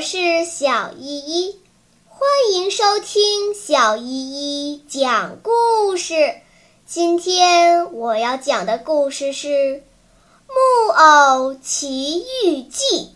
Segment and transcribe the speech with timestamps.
[0.00, 1.60] 我是小依依，
[2.08, 6.36] 欢迎收听小依依讲故事。
[6.86, 9.48] 今天我要讲的故事是
[10.48, 13.10] 《木偶奇遇记》。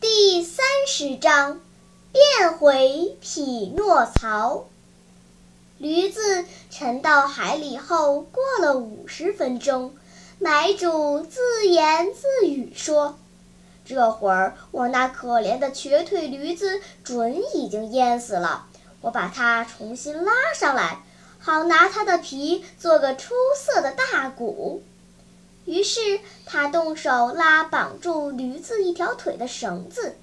[0.00, 1.60] 第三十章。
[2.12, 4.66] 变回匹诺曹。
[5.78, 9.94] 驴子沉到海里后，过了五十分钟，
[10.38, 13.18] 买主自言自语说
[13.86, 18.66] ：“这会儿我那可怜的瘸腿驴子准已经淹死了。
[19.00, 21.02] 我把它重新拉上来，
[21.38, 24.82] 好拿它的皮做个出色的大鼓。”
[25.66, 26.00] 于是
[26.46, 30.16] 他动手拉绑住驴子一条腿的绳子。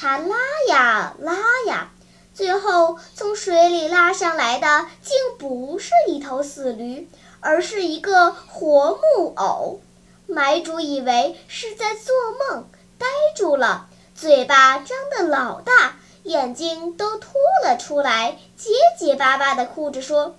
[0.00, 0.36] 他拉
[0.68, 1.34] 呀拉
[1.66, 1.90] 呀，
[2.32, 9.80] 最后从水里拉上来的竟不是一头死驴，而是一个活木偶。
[10.28, 17.30] 买主以为是在做梦，呆住了，嘴巴张得老大，眼睛都凸
[17.64, 20.36] 了出来，结结巴巴地哭着说：“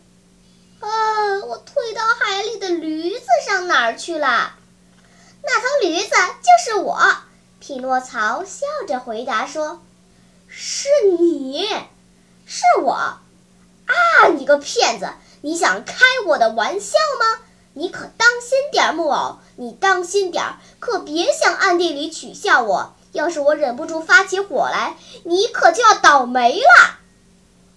[0.80, 0.88] 啊，
[1.46, 4.56] 我推到海里的驴子上哪儿去了？
[5.44, 6.98] 那头驴子就是我。”
[7.60, 9.82] 匹诺曹笑着回答说
[10.48, 10.88] ：“是
[11.20, 11.68] 你，
[12.46, 14.28] 是我，啊！
[14.36, 15.10] 你个骗子！
[15.42, 15.94] 你想开
[16.26, 17.42] 我的玩笑吗？
[17.74, 19.40] 你可当心点，木偶！
[19.58, 22.96] 你当心点，可别想暗地里取笑我。
[23.12, 27.00] 要是我忍不住发起火来，你可就要倒霉了。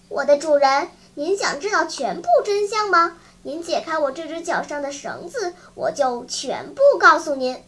[0.07, 3.17] 我的主人，您想知道全部真相吗？
[3.41, 7.61] 您解开我这只脚上的绳子，我就全部告诉您。”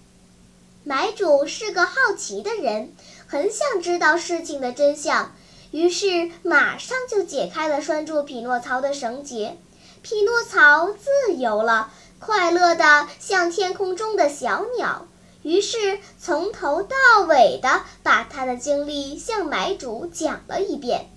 [0.88, 2.94] 买主是个好奇的人，
[3.26, 5.34] 很想知道事情的真相，
[5.72, 9.58] 于是马上就解开了拴住匹诺曹的绳结。
[10.04, 15.08] 匹诺曹自由了，快乐的像天空中的小鸟。
[15.42, 16.96] 于是从头到
[17.28, 21.10] 尾的把他的经历向买主讲了一遍。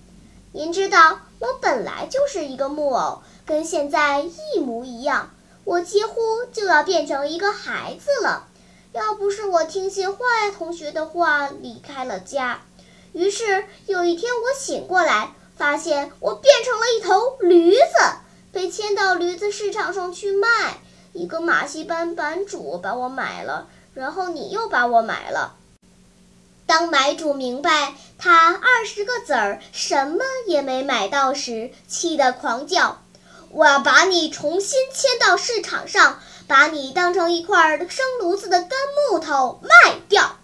[0.51, 5.29] 您知道，我本来就是一个木偶，跟现在一模一样。
[5.63, 6.19] 我几乎
[6.51, 8.47] 就要变成一个孩子了。
[8.99, 10.17] 要不是我听信坏
[10.57, 12.59] 同学的话离开了家，
[13.13, 17.81] 于是有一天我醒过来，发现我变成了一头驴子，
[18.51, 20.79] 被牵到驴子市场上去卖。
[21.13, 25.55] 一个马戏班班主把我买了，然后你又把我买了。
[26.65, 33.01] 当买主明白他二十个子儿什么也没买到时，气得狂叫
[33.51, 38.71] ：“我要把你重新牵到市场上！”把你当成一块生炉子的干
[39.11, 40.37] 木头卖掉，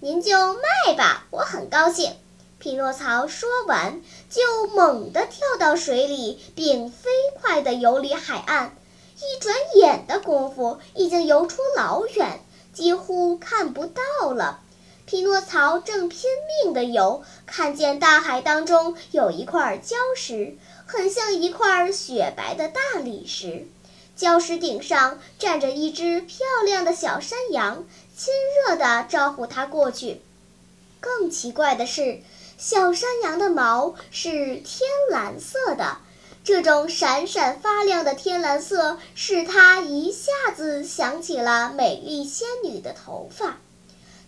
[0.00, 2.16] 您就卖吧，我很高兴。
[2.58, 7.08] 匹诺曹说完，就猛地跳到水里，并飞
[7.40, 8.74] 快地游离海岸。
[9.14, 12.40] 一转眼的功夫，已经游出老远，
[12.72, 14.58] 几乎看不到了。
[15.06, 16.28] 匹诺曹正拼
[16.64, 23.68] 命地游，看见大海当中有一块礁石，很像一块雪白的大理石。
[24.22, 27.84] 礁石顶上站着一只漂亮的小山羊，
[28.16, 28.32] 亲
[28.68, 30.22] 热地招呼它过去。
[31.00, 32.20] 更奇怪的是，
[32.56, 35.96] 小山羊的毛是天蓝色的，
[36.44, 43.56] 这种闪闪发亮的天蓝色使它一下子想起了美丽仙女的头发。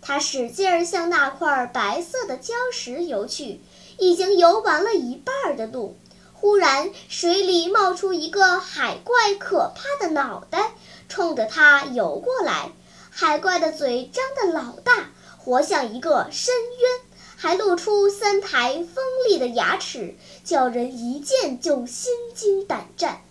[0.03, 3.61] 它使劲儿向那块白色的礁石游去，
[3.99, 5.97] 已经游完了一半的路。
[6.45, 10.75] 忽然，水里冒出一个海怪，可怕的脑袋
[11.09, 12.71] 冲着它游过来。
[13.11, 23.23] 海怪的嘴张得老大，活像一个深渊，还露出三排锋利的牙齿，叫人一见就心惊胆战。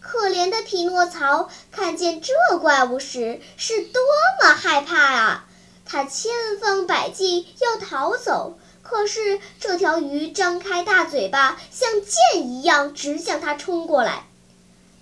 [0.00, 4.02] 可怜的匹诺曹看见这怪物时，是多
[4.42, 5.46] 么害怕啊！
[5.84, 8.58] 他千方百计要逃走。
[8.90, 14.26] 可是这条鱼张开大嘴巴，像箭一样直向他冲过来。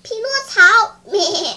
[0.02, 1.48] 匹诺曹，咩，千万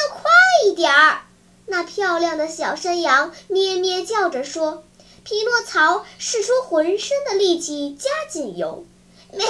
[0.00, 0.30] 要快
[0.64, 1.20] 一点儿！
[1.66, 4.82] 那漂亮的小山羊咩咩叫着说。
[5.24, 8.86] 匹诺曹使出浑身的力气，加紧游。
[9.30, 9.46] 咩，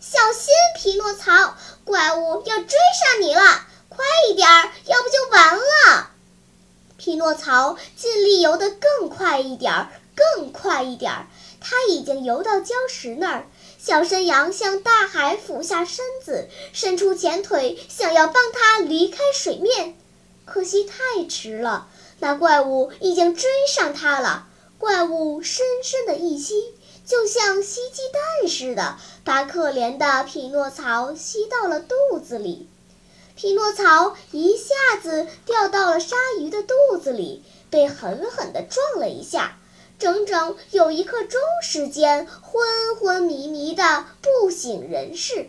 [0.00, 0.52] 小心！
[0.76, 3.40] 匹诺曹，怪物要追上你了，
[3.88, 6.10] 快一点儿，要不就完了。
[6.96, 11.26] 匹诺曹尽力游得更快一点儿，更快一点儿。
[11.60, 13.46] 他已经游到礁石那儿，
[13.78, 19.96] 小山羊向大海俯下身子，伸出前腿，想要帮他离开水面，
[20.44, 21.88] 可惜太迟了，
[22.18, 24.48] 那怪物已经追上他了。
[24.78, 26.74] 怪物深深的一吸，
[27.06, 32.68] 就像吸鸡蛋似的，把可怜的匹诺曹吸到了肚子里。
[33.36, 39.56] 匹诺曹一下子掉到了鲨鱼的肚子里，被狠狠地撞了一下，
[40.02, 42.60] 整整有一刻钟时间昏
[42.98, 45.46] 昏迷迷的不省人事。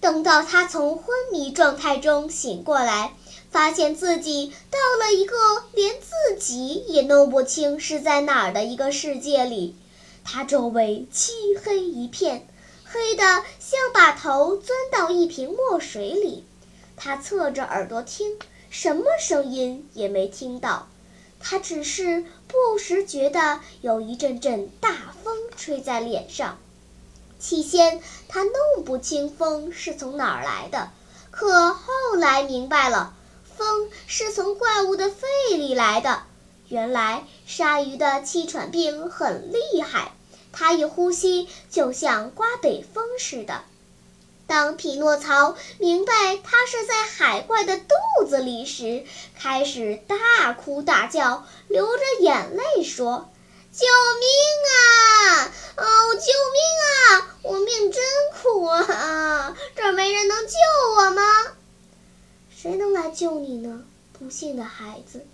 [0.00, 3.14] 等到他从昏迷状态中醒过来，
[3.50, 5.34] 发现自己到了一个
[5.74, 9.74] 连自己也弄不清是在哪儿的一个世界里。
[10.22, 11.32] 他周围漆
[11.64, 12.46] 黑一片，
[12.84, 13.24] 黑得
[13.58, 16.44] 像把头钻到一瓶墨水里。
[16.96, 18.38] 他侧着耳朵听，
[18.70, 20.86] 什么声音也没听到。
[21.42, 26.58] 他只是不时觉得有一阵阵大风吹在脸上。
[27.38, 30.90] 起先他弄不清风是从哪儿来的，
[31.32, 33.14] 可后来明白了，
[33.56, 36.22] 风是从怪物的肺里来的。
[36.68, 40.12] 原来鲨鱼的气喘病很厉害，
[40.52, 43.62] 它一呼吸就像刮北风似的。
[44.52, 53.30] 当匹诺曹明白他是在海怪的肚子里时，开始大哭大叫，流着眼泪说
[53.72, 53.86] ：“救
[54.20, 54.28] 命
[54.68, 55.50] 啊！
[55.78, 57.38] 哦，救命啊！
[57.40, 58.02] 我命真
[58.42, 59.56] 苦啊！
[59.74, 60.52] 这没人能救
[60.98, 61.22] 我吗？
[62.54, 63.84] 谁能来救你呢？
[64.18, 65.24] 不幸的孩子！”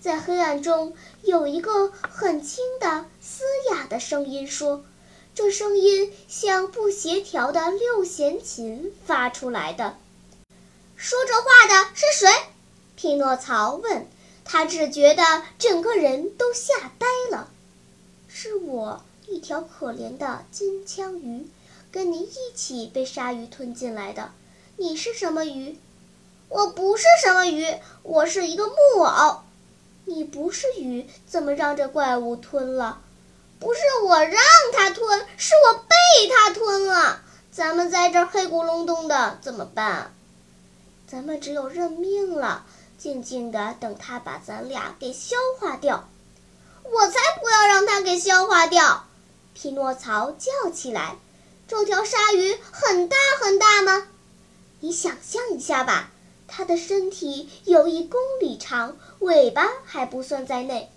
[0.00, 4.82] 在黑暗中，有一个很轻的、嘶哑的声音说。
[5.38, 9.96] 这声音像不协调的六弦琴发出来的。
[10.96, 12.28] 说这话的是谁？
[12.96, 14.08] 匹诺曹问。
[14.44, 17.48] 他只觉得整个人都吓呆了。
[18.26, 21.46] 是我，一条可怜的金枪鱼，
[21.92, 24.32] 跟你一起被鲨鱼吞进来的。
[24.76, 25.78] 你是什么鱼？
[26.48, 27.64] 我不是什么鱼，
[28.02, 29.42] 我是一个木偶。
[30.04, 33.02] 你不是鱼，怎么让这怪物吞了？
[33.60, 34.40] 不是我让
[34.72, 37.22] 它吞，是我被它吞了。
[37.50, 40.14] 咱们在这儿黑咕隆咚的，怎么办？
[41.06, 42.64] 咱们只有认命了，
[42.98, 46.08] 静静的等它把咱俩给消化掉。
[46.84, 49.06] 我才不要让它给消化掉！
[49.54, 51.16] 匹诺曹叫起来
[51.66, 54.06] ：“这条鲨鱼很大很大吗？
[54.80, 56.10] 你想象一下吧，
[56.46, 60.92] 它的身体有一公里长，尾巴还不算在内。”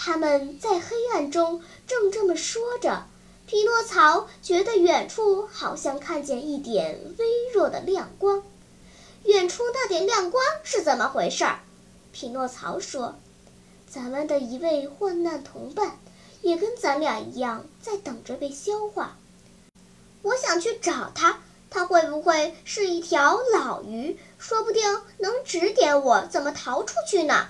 [0.00, 3.06] 他们在黑暗中正这么说着，
[3.48, 8.44] 匹诺曹觉得远处好像看见一点微弱的亮光。
[9.24, 11.44] 远处那点亮光是怎么回事？
[12.12, 13.16] 匹诺曹说
[13.90, 15.98] ：“咱们的一位患难同伴，
[16.42, 19.16] 也跟咱俩一样在等着被消化。
[20.22, 21.40] 我想去找他，
[21.70, 24.16] 他会不会是一条老鱼？
[24.38, 27.48] 说不定能指点我怎么逃出去呢。”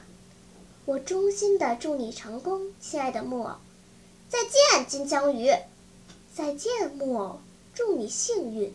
[0.88, 3.56] 我衷心的祝你成功，亲爱的木偶。
[4.31, 5.55] 再见，金枪鱼。
[6.35, 7.43] 再见，木偶。
[7.75, 8.75] 祝你幸运。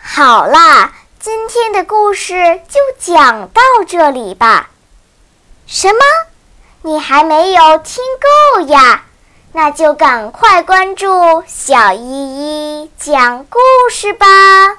[0.00, 4.70] 好啦，今天的故事就讲到这里吧。
[5.66, 6.00] 什么？
[6.80, 8.02] 你还没有听
[8.54, 9.04] 够呀？
[9.52, 12.00] 那就赶快关注小依
[12.82, 13.58] 依讲故
[13.90, 14.77] 事吧。